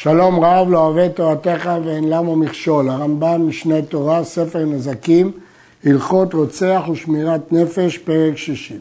[0.00, 2.90] שלום רב לא אוהב תורתך ואין למה מכשול.
[2.90, 5.32] הרמב"ם משנה תורה, ספר נזקים,
[5.84, 8.78] הלכות רוצח ושמירת נפש, פרק שישים.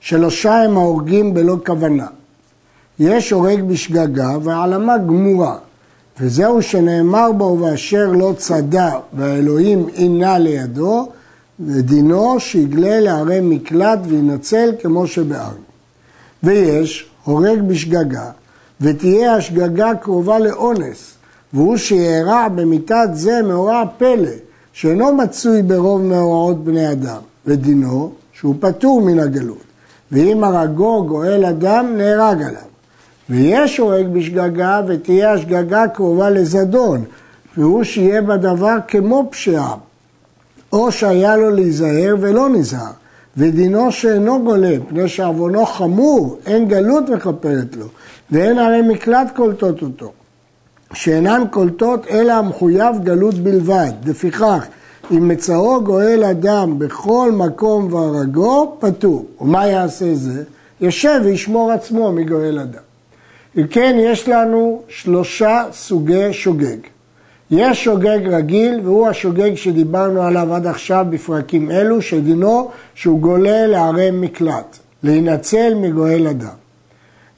[0.00, 2.06] שלושה הם ההורגים בלא כוונה.
[2.98, 5.56] יש הורג בשגגה והעלמה גמורה,
[6.20, 11.08] וזהו שנאמר בו ואשר לא צדה והאלוהים אינה לידו,
[11.60, 15.64] ודינו שיגלה לערי מקלט וינצל כמו שבארנו.
[16.42, 18.30] ויש הורג בשגגה
[18.80, 21.14] ותהיה השגגה קרובה לאונס,
[21.52, 24.30] והוא שיארע במיתת זה מאורע פלא,
[24.72, 29.62] שאינו מצוי ברוב מאורעות בני אדם, ודינו שהוא פטור מן הגלות,
[30.12, 32.70] ואם הרגו גואל אדם נהרג עליו.
[33.30, 37.04] ויש הורג בשגגה ותהיה השגגה קרובה לזדון,
[37.56, 39.74] והוא שיהיה בדבר כמו פשיעה,
[40.72, 42.92] או שהיה לו להיזהר ולא נזהר,
[43.36, 47.86] ודינו שאינו גולה, פני שעוונו חמור, אין גלות מכפרת לו,
[48.32, 50.12] ואין הרי מקלט קולטות אותו,
[50.92, 53.92] שאינן קולטות אלא המחויב גלות בלבד.
[54.06, 54.66] לפיכך,
[55.10, 59.26] אם מצאו גואל אדם בכל מקום והרגו, פטור.
[59.40, 60.44] ומה יעשה זה?
[60.80, 62.82] יושב וישמור עצמו מגואל אדם.
[63.58, 66.76] אם כן, יש לנו שלושה סוגי שוגג.
[67.50, 74.10] יש שוגג רגיל, והוא השוגג שדיברנו עליו עד עכשיו בפרקים אלו, שדינו שהוא גולה לערי
[74.10, 76.60] מקלט, להינצל מגואל אדם.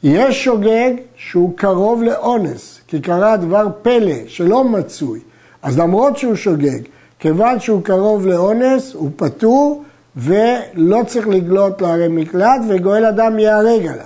[0.02, 5.20] יש שוגג שהוא קרוב לאונס, כי קרה דבר פלא שלא מצוי.
[5.62, 6.80] אז למרות שהוא שוגג,
[7.18, 9.82] כיוון שהוא קרוב לאונס, הוא פטור
[10.16, 14.04] ולא צריך לגלות לערי מקלט וגואל אדם ייהרג עליו.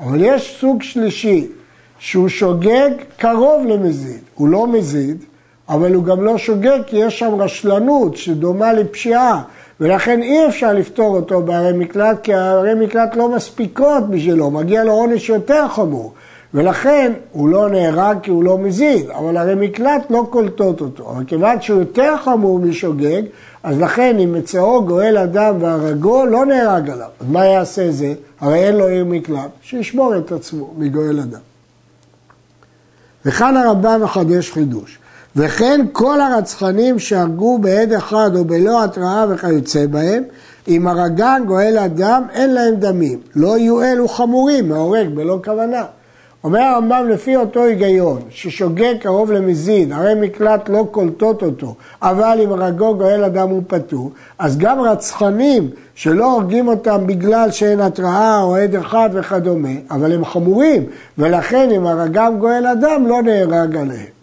[0.00, 1.48] אבל יש סוג שלישי,
[1.98, 4.20] שהוא שוגג קרוב למזיד.
[4.34, 5.24] הוא לא מזיד,
[5.68, 9.42] אבל הוא גם לא שוגג כי יש שם רשלנות שדומה לפשיעה,
[9.82, 14.92] ולכן אי אפשר לפתור אותו בערי מקלט, כי הערי מקלט לא מספיקות בשבילו, מגיע לו
[14.92, 16.12] עונש יותר חמור.
[16.54, 21.10] ולכן הוא לא נהרג כי הוא לא מזיד, אבל ערי מקלט לא קולטות אותו.
[21.10, 23.22] אבל כיוון שהוא יותר חמור משוגג,
[23.62, 27.08] אז לכן אם מצאו גואל אדם והרגו, לא נהרג עליו.
[27.20, 28.14] אז מה יעשה זה?
[28.40, 31.40] הרי אין לו עיר מקלט, שישמור את עצמו מגואל אדם.
[33.24, 34.98] וכאן הרמב"ם מחדש חידוש.
[35.36, 40.22] וכן כל הרצחנים שהרגו בעד אחד או בלא התראה וכיוצא בהם,
[40.68, 43.18] אם הרגן גואל אדם, אין להם דמים.
[43.36, 45.84] לא יהיו אלו חמורים מהורג בלא כוונה.
[46.44, 52.52] אומר הרמב"ם לפי אותו היגיון, ששוגג קרוב למזיד, הרי מקלט לא קולטות אותו, אבל אם
[52.52, 58.56] הרגו גואל אדם הוא פטור, אז גם רצחנים שלא הורגים אותם בגלל שאין התראה או
[58.56, 60.86] עד אחד וכדומה, אבל הם חמורים,
[61.18, 64.21] ולכן אם הרגם גואל אדם לא נהרג עליהם.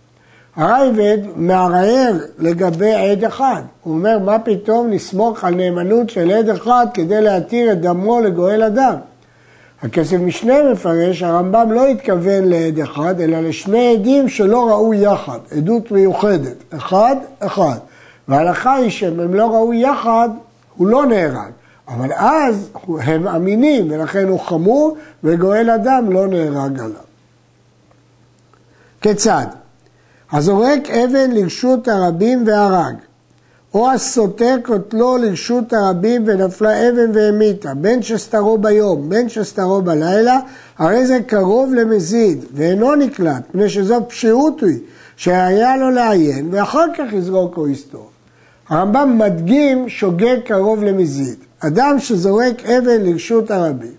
[0.55, 3.61] הרייבד מערער לגבי עד אחד.
[3.83, 8.63] הוא אומר, מה פתאום נסמוך על נאמנות של עד אחד כדי להתיר את דמו לגואל
[8.63, 8.95] אדם?
[9.83, 15.91] הכסף משנה מפרש, הרמב"ם לא התכוון לעד אחד, אלא לשני עדים שלא ראו יחד, עדות
[15.91, 17.77] מיוחדת, אחד, אחד.
[18.27, 20.29] וההלכה היא שאם הם לא ראו יחד,
[20.75, 21.51] הוא לא נהרג.
[21.87, 22.69] אבל אז
[23.01, 27.01] הם אמינים, ולכן הוא חמור, וגואל אדם לא נהרג עליו.
[29.01, 29.45] כיצד?
[30.31, 32.95] הזורק אבן לרשות הרבים והרג,
[33.73, 40.39] או הסוטר קוטלו לרשות הרבים ונפלה אבן והמיתה, בין שסתרו ביום, בין שסתרו בלילה,
[40.77, 44.79] הרי זה קרוב למזיד, ואינו נקלט, מפני שזו פשיעות היא,
[45.17, 48.09] שהיה לו לעיין, ואחר כך יזרוק או יסתור.
[48.69, 51.35] הרמב"ם מדגים שוגג קרוב למזיד.
[51.59, 53.93] אדם שזורק אבן לרשות הרבים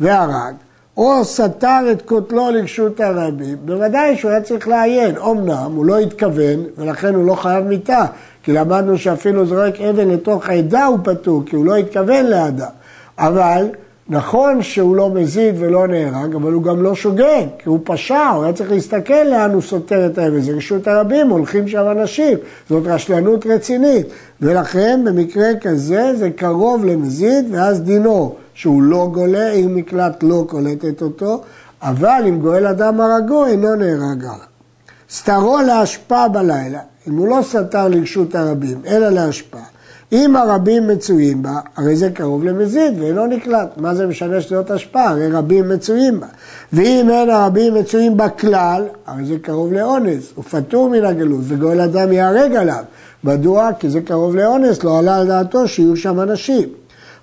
[0.00, 0.54] והרג,
[0.96, 5.16] או סתר את קוטלו לרשות הרבים, בוודאי שהוא היה צריך לעיין.
[5.16, 8.04] אמנם הוא לא התכוון, ולכן הוא לא חייב מיתה,
[8.42, 12.70] כי למדנו שאפילו זורק אבן לתוך העדה הוא פטור, כי הוא לא התכוון לאדם.
[13.18, 13.66] אבל
[14.08, 18.44] נכון שהוא לא מזיד ולא נהרג, אבל הוא גם לא שוגג, כי הוא פשע, הוא
[18.44, 20.40] היה צריך להסתכל לאן הוא סותר את האבן.
[20.40, 22.38] זה רשות הרבים, הולכים שם אנשים,
[22.68, 24.06] זאת רשלנות רצינית.
[24.40, 31.02] ולכן במקרה כזה זה קרוב למזיד, ואז דינו שהוא לא גולה, עיר מקלט לא קולטת
[31.02, 31.42] אותו,
[31.82, 34.54] אבל אם גואל אדם הרגו, אינו נהרג עליו.
[35.10, 39.73] סתרו להשפעה בלילה, אם הוא לא סתר לרשות הרבים, אלא להשפעה.
[40.14, 43.68] אם הרבים מצויים בה, הרי זה קרוב למזיד ואינו נקלט.
[43.76, 45.08] מה זה משנה שזאת השפעה?
[45.08, 46.26] הרי רבים מצויים בה.
[46.72, 51.80] ואם אין הרבים מצויים בה כלל, הרי זה קרוב לאונס, הוא פטור מן הגלות, וגואל
[51.80, 52.84] אדם ייהרג עליו.
[53.24, 53.70] מדוע?
[53.78, 56.68] כי זה קרוב לאונס, לא עלה על דעתו שיהיו שם אנשים.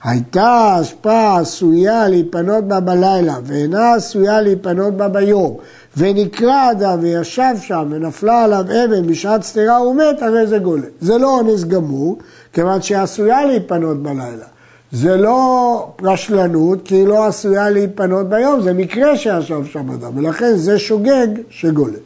[0.03, 5.57] הייתה השפעה עשויה להיפנות בה בלילה ואינה עשויה להיפנות בה ביום
[5.97, 10.87] ונקרא אדם וישב שם ונפלה עליו אבן בשעת סתירה ומת, הרי זה גולה.
[11.01, 12.17] זה לא אונס גמור,
[12.53, 14.45] כיוון שעשויה להיפנות בלילה.
[14.91, 20.55] זה לא רשלנות, כי היא לא עשויה להיפנות ביום, זה מקרה שישב שם אדם, ולכן
[20.55, 21.97] זה שוגג שגולה.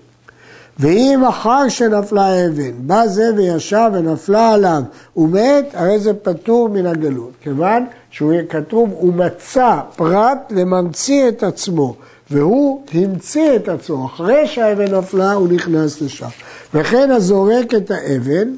[0.80, 4.82] ואם אחר שנפלה האבן, בא זה וישב ונפלה עליו
[5.18, 7.32] ומת, הרי זה פטור מן הגלות.
[7.42, 11.96] כיוון שהוא כתוב, הוא מצא פרט לממציא את עצמו,
[12.32, 14.06] והוא המציא את עצמו.
[14.06, 16.28] אחרי שהאבן נפלה, הוא נכנס לשם.
[16.74, 18.50] וכן הזורק את האבן,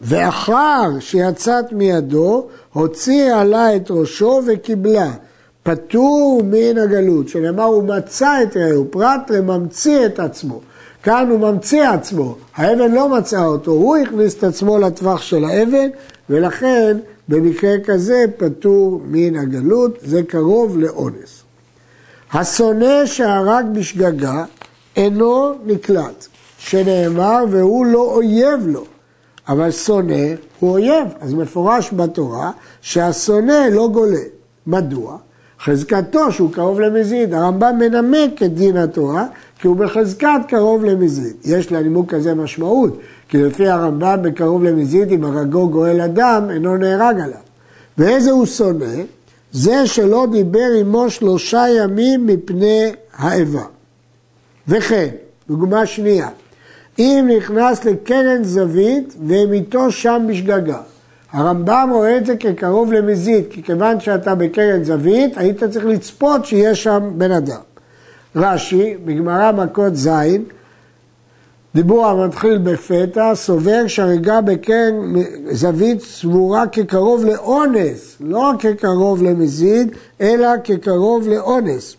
[0.00, 5.10] ואחר שיצאת מידו, הוציא עלה את ראשו וקיבלה.
[5.62, 10.60] פטור מן הגלות, שנאמר הוא מצא את רעהו, פרט לממציא את עצמו.
[11.02, 15.88] כאן הוא ממציא עצמו, האבן לא מצאה אותו, הוא הכניס את עצמו לטווח של האבן,
[16.30, 16.96] ולכן
[17.28, 21.42] במקרה כזה פטור מן הגלות, זה קרוב לאונס.
[22.32, 24.44] השונא שהרג בשגגה
[24.96, 26.26] אינו נקלט,
[26.58, 28.84] שנאמר והוא לא אויב לו,
[29.48, 32.50] אבל שונא הוא אויב, אז מפורש בתורה
[32.80, 34.20] שהשונא לא גולה.
[34.66, 35.16] מדוע?
[35.60, 37.34] חזקתו שהוא קרוב למזיד.
[37.34, 39.26] הרמב"ם מנמק את דין התורה
[39.60, 41.36] כי הוא בחזקת קרוב למזיד.
[41.44, 42.98] יש לנימוק כזה משמעות,
[43.28, 47.40] כי לפי הרמב"ם בקרוב למזיד, אם הרגו גואל אדם, אינו נהרג עליו.
[47.98, 49.02] ואיזה הוא שונא?
[49.52, 53.64] זה שלא דיבר עמו שלושה ימים מפני האיבה.
[54.68, 55.08] וכן,
[55.48, 56.28] דוגמה שנייה,
[56.98, 60.80] אם נכנס לקרן זווית והם איתו שם בשגגה.
[61.32, 66.82] הרמב"ם רואה את זה כקרוב למזיד, כי כיוון שאתה בקרן זווית, היית צריך לצפות שיש
[66.82, 67.60] שם בן אדם.
[68.36, 70.08] רש"י, בגמרא מכות ז',
[71.74, 75.14] דיבור המתחיל בפתע, סובר שהריגה בקרן
[75.50, 79.90] זווית סבורה כקרוב לאונס, לא כקרוב למזיד,
[80.20, 81.96] אלא כקרוב לאונס.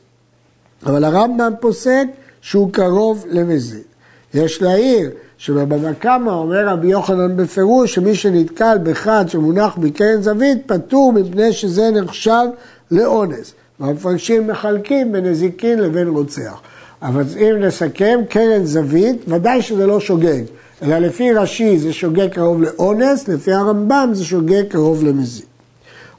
[0.86, 2.06] אבל הרמב"ם פוסק
[2.42, 3.89] שהוא קרוב למזיד.
[4.34, 11.14] יש להעיר שבבבא קמא אומר רבי יוחנן בפירוש שמי שנתקל בחד שמונח בקרן זווית פטור
[11.14, 12.46] מפני שזה נחשב
[12.92, 13.54] לאונס.
[13.80, 16.62] והמפרשים מחלקים בין נזיקין לבין רוצח.
[17.02, 20.42] אבל אם נסכם, קרן זווית, ודאי שזה לא שוגג,
[20.82, 25.46] אלא לפי רש"י זה שוגג קרוב לאונס, לפי הרמב"ם זה שוגג קרוב למזיד.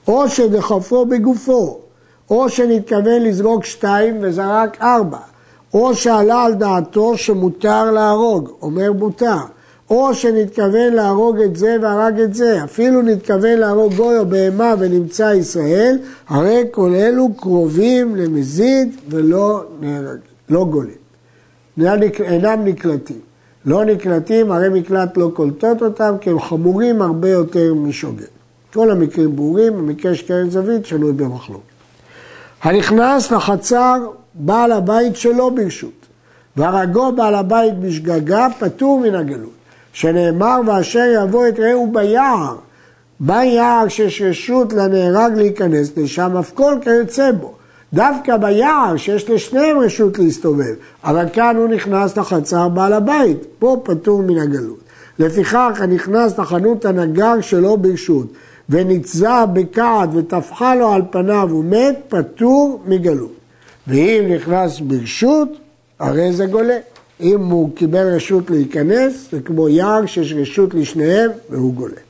[0.09, 1.79] או שדחפו בגופו,
[2.31, 5.19] או שנתכוון לזרוק שתיים וזרק ארבע,
[5.75, 9.39] או שעלה על דעתו שמותר להרוג, אומר מותר,
[9.91, 15.33] או שנתכוון להרוג את זה והרג את זה, אפילו נתכוון להרוג גוי או בהמה ונמצא
[15.37, 20.19] ישראל, הרי כל אלו קרובים למזיד ולא נהרג,
[20.49, 21.01] לא גולים.
[22.21, 23.21] אינם נקלטים.
[23.65, 28.25] לא נקלטים, הרי מקלט לא קולטות אותם, כי הם חמורים הרבה יותר משוגר.
[28.73, 31.65] כל המקרים ברורים, המקרה של קרן זווית שנוי במחלוקת.
[32.63, 33.97] הנכנס לחצר
[34.35, 36.07] בעל הבית שלא ברשות,
[36.57, 39.61] והרגו בעל הבית בשגגה פטור מן הגלות.
[39.93, 42.57] שנאמר ואשר יבוא את רעהו ביער,
[43.21, 47.55] ביער שיש רשות לנהרג להיכנס לשם, אף כל כיוצא בו.
[47.93, 50.75] דווקא ביער שיש לשניהם רשות להסתובב,
[51.05, 54.79] אבל כאן הוא נכנס לחצר בעל הבית, פה פטור מן הגלות.
[55.19, 58.27] לפיכך הנכנס לחנות הנגר שלו ברשות
[58.69, 63.40] ונצזע בכעד וטפחה לו על פניו ומת, פטור מגלות.
[63.87, 65.49] ואם נכנס ברשות,
[65.99, 66.79] הרי זה גולה.
[67.21, 72.01] אם הוא קיבל רשות להיכנס, זה כמו יער שיש רשות לשניהם והוא גולה.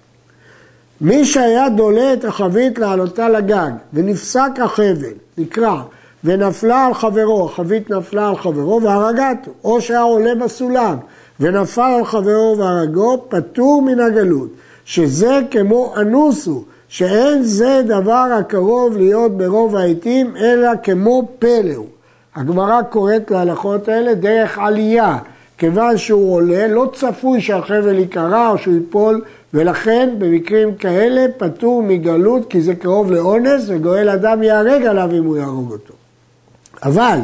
[1.00, 5.82] מי שהיה דולה את החבית לעלותה לגג ונפסק החבל, נקרע,
[6.24, 10.96] ונפלה על חברו, החבית נפלה על חברו והרגתו, או שהיה עולה בסולם
[11.40, 14.48] ונפל על חברו והרגו, פטור מן הגלות,
[14.84, 21.86] שזה כמו אנוס הוא, שאין זה דבר הקרוב להיות ברוב העתים, אלא כמו פלא הוא.
[22.36, 25.18] הגמרא קוראת להלכות האלה דרך עלייה.
[25.58, 29.22] כיוון שהוא עולה, לא צפוי שהחבל ייקרע או שהוא ייפול,
[29.54, 35.36] ולכן במקרים כאלה פטור מגלות כי זה קרוב לאונס וגואל אדם ייהרג עליו אם הוא
[35.36, 35.94] יהרוג אותו.
[36.82, 37.18] אבל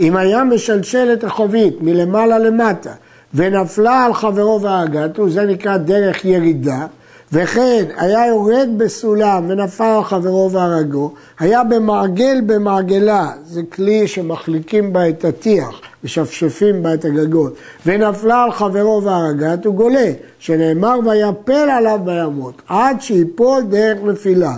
[0.00, 2.92] אם היה משלשל את החבית מלמעלה למטה
[3.34, 6.86] ונפלה על חברו והרגתו, זה נקרא דרך ירידה,
[7.32, 15.24] וכן היה יורד בסולם ונפל חברו והרגו, היה במעגל במעגלה, זה כלי שמחליקים בה את
[15.24, 17.54] הטיח, משפשפים בה את הגגות,
[17.86, 24.56] ונפלה על חברו והרגת, הוא גולה, שנאמר ויפל עליו בימות, עד שיפול דרך נפילה.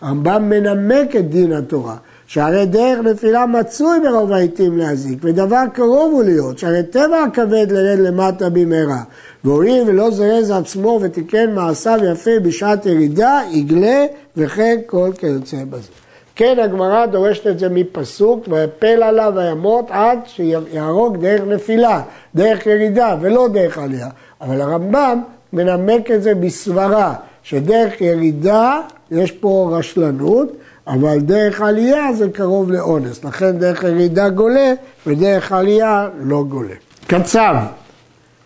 [0.00, 1.96] הרמב"ם מנמק את דין התורה.
[2.32, 7.98] שהרי דרך נפילה מצוי ברוב העיתים להזיק, ודבר קרוב הוא להיות, שהרי טבע הכבד לרד
[7.98, 9.02] למטה במהרה,
[9.44, 15.88] והואיל ולא זרז עצמו ותיקן מעשיו יפה בשעת ירידה, יגלה וכן כל כיוצא בזה.
[16.36, 22.02] כן, הגמרא דורשת את זה מפסוק, ויפל עליו וימות עד שיהרוג דרך נפילה,
[22.34, 24.08] דרך ירידה ולא דרך עלייה.
[24.40, 25.22] אבל הרמב"ם
[25.52, 30.52] מנמק את זה בסברה, שדרך ירידה יש פה רשלנות,
[30.86, 34.72] אבל דרך עלייה זה קרוב לאונס, לכן דרך ירידה גולה
[35.06, 36.74] ודרך עלייה לא גולה.
[37.06, 37.54] קצב,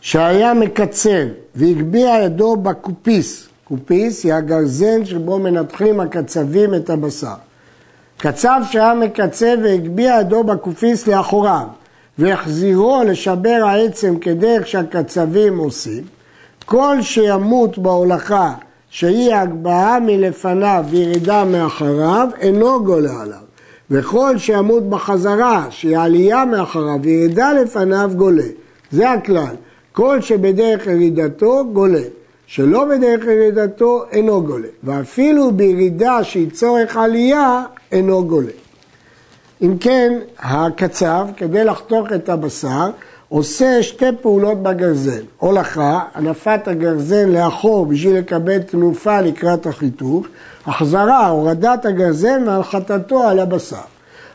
[0.00, 7.34] שהיה מקצב והגביה ידו בקופיס, קופיס היא הגרזן שבו מנתחים הקצבים את הבשר.
[8.16, 11.66] קצב שהיה מקצב והגביה ידו בקופיס לאחוריו
[12.18, 16.02] והחזירו לשבר העצם כדרך שהקצבים עושים,
[16.64, 18.52] כל שימות בהולכה
[18.96, 23.38] שהיא הגבהה מלפניו וירידה מאחריו, אינו גולה עליו.
[23.90, 28.42] וכל שימות בחזרה, שהיא עלייה מאחריו וירידה לפניו, גולה.
[28.90, 29.54] זה הכלל.
[29.92, 32.02] כל שבדרך ירידתו, גולה.
[32.46, 34.68] שלא בדרך ירידתו, אינו גולה.
[34.84, 38.52] ואפילו בירידה שהיא צורך עלייה, אינו גולה.
[39.62, 42.90] אם כן, הקצב, כדי לחתוך את הבשר,
[43.28, 45.20] עושה שתי פעולות בגרזן.
[45.38, 50.26] הולכה, הנפת הגרזן לאחור בשביל לקבל תנופה לקראת החיתוך,
[50.66, 53.76] החזרה, הורדת הגרזן והנחתתו על הבשר.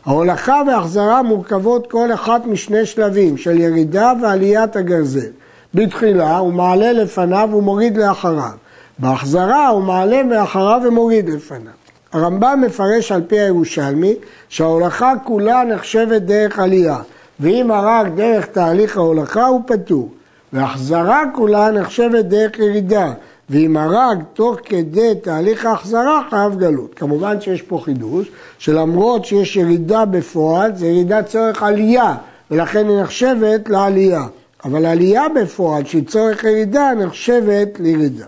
[0.05, 5.29] ההולכה וההחזרה מורכבות כל אחת משני שלבים של ירידה ועליית הגרזן.
[5.73, 8.51] בתחילה הוא מעלה לפניו ומוריד לאחריו.
[8.99, 11.71] בהחזרה הוא מעלה מאחריו ומוריד לפניו.
[12.13, 14.15] הרמב"ם מפרש על פי הירושלמי
[14.49, 16.97] שההולכה כולה נחשבת דרך עלייה,
[17.41, 20.09] ואם הרג דרך תהליך ההולכה הוא פטור.
[20.53, 23.13] והחזרה כולה נחשבת דרך ירידה,
[23.49, 26.93] ואם הרג תוך כדי תהליך ההחזרה חייב גלות.
[26.95, 32.15] כמובן שיש פה חידוש, שלמרות שיש ירידה בפועל, זה ירידה צורך עלייה,
[32.51, 34.23] ולכן היא נחשבת לעלייה.
[34.65, 38.25] אבל עלייה בפועל שהיא צורך ירידה נחשבת לירידה.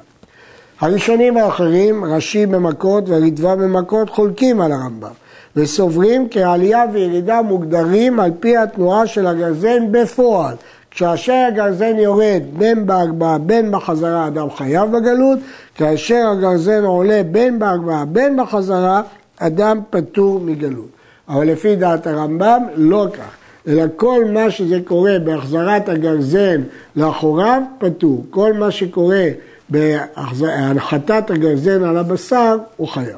[0.81, 5.22] הראשונים האחרים, רש"י במכות והריטב"א במכות, חולקים על הרמב"ם
[5.55, 10.55] וסוברים כי עלייה וירידה מוגדרים על פי התנועה של הגרזן בפועל.
[10.91, 15.39] כאשר הגרזן יורד בין בהגבהה בין בחזרה אדם חייב בגלות,
[15.75, 19.01] כאשר הגרזן עולה בין בהגבהה בין בחזרה
[19.37, 20.87] אדם פטור מגלות.
[21.29, 23.31] אבל לפי דעת הרמב"ם לא כך,
[23.67, 26.61] אלא כל מה שזה קורה בהחזרת הגרזן
[26.95, 28.25] לאחוריו פטור.
[28.29, 29.25] כל מה שקורה
[29.69, 33.17] בהנחתת הגרזן על הבשר הוא חייב.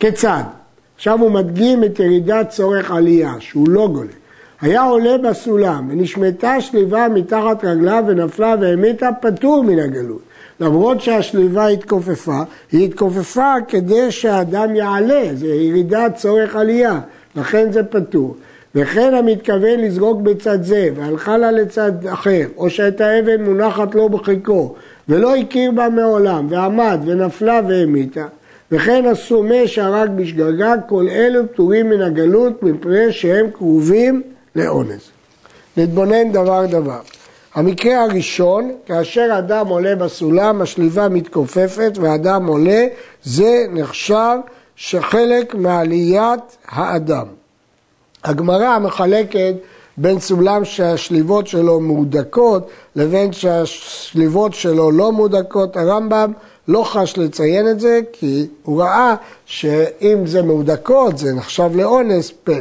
[0.00, 0.42] כיצד?
[1.04, 4.10] עכשיו הוא מדגים את ירידת צורך עלייה, שהוא לא גולה.
[4.60, 10.20] היה עולה בסולם ונשמטה שליבה מתחת רגליו ונפלה והמיתה פטור מן הגלות.
[10.60, 12.42] למרות שהשליבה התכופפה,
[12.72, 17.00] היא התכופפה כדי שהאדם יעלה, זה ירידת צורך עלייה,
[17.36, 18.36] לכן זה פטור.
[18.74, 24.74] וכן המתכוון לזרוק בצד זה והלכה לה לצד אחר, או שהייתה אבן מונחת לו בחיקו,
[25.08, 28.26] ולא הכיר בה מעולם, ועמד ונפלה והמיתה,
[28.72, 34.22] וכן הסומה שהרג בשגגה, כל אלו פטורים מן הגלות מפני שהם קרובים
[34.56, 35.10] לאונס.
[35.76, 37.00] נתבונן דבר דבר.
[37.54, 42.86] המקרה הראשון, כאשר אדם עולה בסולם, השליבה מתכופפת ואדם עולה,
[43.22, 44.36] זה נחשב
[44.76, 47.26] שחלק מעליית האדם.
[48.24, 49.54] הגמרא מחלקת
[49.96, 55.76] בין סולם שהשליבות שלו מהודקות לבין שהשליבות שלו לא מהודקות.
[55.76, 56.32] הרמב"ם
[56.68, 59.14] לא חש לציין את זה כי הוא ראה
[59.46, 62.56] שאם זה מהודקות זה נחשב לאונס פלא.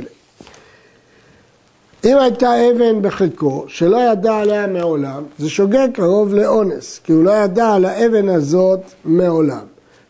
[2.05, 7.31] אם הייתה אבן בחלקו שלא ידע עליה מעולם, זה שוגג קרוב לאונס, כי הוא לא
[7.31, 9.65] ידע על האבן הזאת מעולם.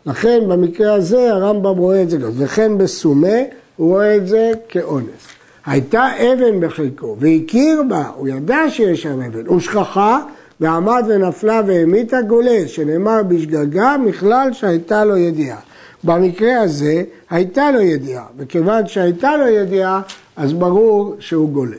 [0.05, 3.37] לכן במקרה הזה הרמב"ם רואה את זה גם, וכן בסומה
[3.75, 5.27] הוא רואה את זה כאונס.
[5.65, 10.19] הייתה אבן בחלקו והכיר בה, הוא ידע שיש שם אבן, הוא שכחה
[10.59, 15.59] ועמד ונפלה והמיתה גולה, שנאמר בשגגה מכלל שהייתה לו ידיעה.
[16.03, 20.01] במקרה הזה הייתה לו ידיעה, וכיוון שהייתה לו ידיעה,
[20.35, 21.77] אז ברור שהוא גולה.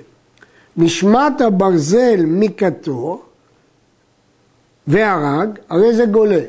[0.77, 3.23] נשמת הברזל מכתו
[4.87, 6.41] והרג, הרי זה גולה.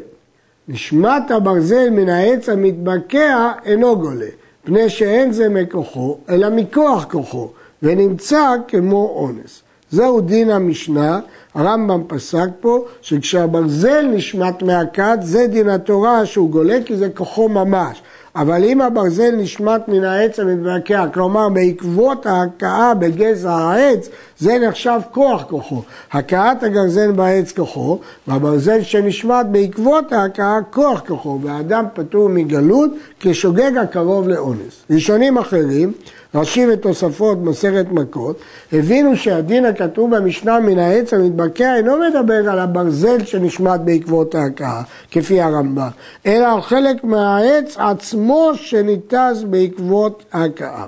[0.68, 4.25] נשמת הברזל מן העץ המתבקע אינו גולה.
[4.65, 7.50] פני שאין זה מכוחו, אלא מכוח כוחו,
[7.84, 9.62] ונמצא כמו אונס.
[9.91, 11.19] זהו דין המשנה,
[11.53, 18.01] הרמב"ם פסק פה, שכשהברזל נשמט מהכת, זה דין התורה שהוא גולה, כי זה כוחו ממש.
[18.36, 25.44] אבל אם הברזל נשמט מן העץ המתבקע, כלומר בעקבות ההכאה בגזע העץ, זה נחשב כוח
[25.44, 25.82] כוחו.
[26.12, 34.27] הכאת הגרזן בעץ כוחו, והברזל שנשמט בעקבות ההכאה כוח כוחו, והאדם פטור מגלות כשוגג הקרוב
[34.27, 34.84] לאונס.
[34.89, 35.92] ראשונים אחרים
[36.36, 38.39] רש"י ותוספות מסכת מכות,
[38.74, 45.42] הבינו שהדין הכתוב במשנה מן העץ המתבקע אינו מדבר על הברזל שנשמט בעקבות ההכאה, כפי
[45.42, 45.88] הרמב"ם,
[46.25, 50.86] אלא על חלק מהעץ עצמו שניתז בעקבות ההכאה.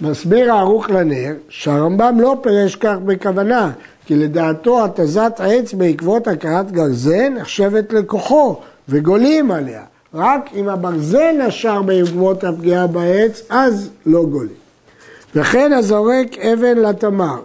[0.00, 3.70] מסביר הערוך לנר שהרמב"ם לא פירש כך בכוונה,
[4.06, 8.56] כי לדעתו התזת עץ בעקבות הכאת גרזן נחשבת לכוחו,
[8.88, 9.82] וגולים עליה.
[10.14, 14.62] רק אם הברזל נשר בעקבות הפגיעה בעץ, אז לא גולים.
[15.34, 17.42] וכן הזורק אבן לתמר,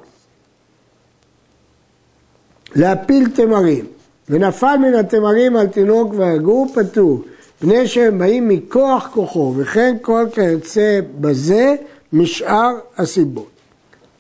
[2.76, 3.86] להפיל תמרים,
[4.30, 7.24] ונפל מן התמרים על תינוק והגור פטור,
[7.60, 11.76] פני שהם באים מכוח כוחו, וכן כל כיוצא בזה
[12.14, 13.50] משאר הסיבות.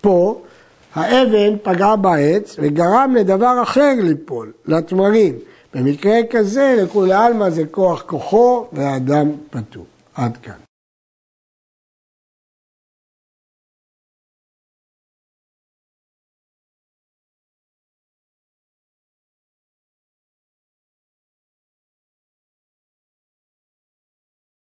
[0.01, 0.41] פה
[0.95, 5.35] האבן פגעה בעץ וגרם לדבר אחר ליפול, לתמרים.
[5.77, 9.86] במקרה כזה לכולי עלמא זה כוח כוחו והאדם פטור.
[10.15, 10.66] עד כאן.